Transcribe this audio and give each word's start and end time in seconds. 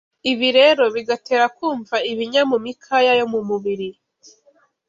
ibi 0.31 0.49
rero 0.57 0.83
bigatera 0.95 1.45
kumva 1.57 1.95
ibinya 2.11 2.41
mu 2.51 2.57
mikaya 2.65 3.11
yo 3.19 3.25
mu 3.33 3.39
mubiri. 3.49 3.89